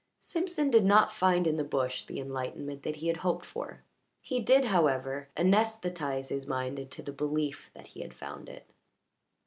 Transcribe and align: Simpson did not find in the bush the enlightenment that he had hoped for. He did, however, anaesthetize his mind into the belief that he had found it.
Simpson 0.17 0.71
did 0.71 0.83
not 0.83 1.11
find 1.11 1.45
in 1.45 1.57
the 1.57 1.63
bush 1.63 2.05
the 2.05 2.19
enlightenment 2.19 2.81
that 2.81 2.95
he 2.95 3.07
had 3.07 3.17
hoped 3.17 3.45
for. 3.45 3.83
He 4.19 4.39
did, 4.39 4.65
however, 4.65 5.29
anaesthetize 5.37 6.29
his 6.29 6.47
mind 6.47 6.79
into 6.79 7.03
the 7.03 7.13
belief 7.13 7.69
that 7.75 7.85
he 7.89 8.01
had 8.01 8.15
found 8.15 8.49
it. 8.49 8.65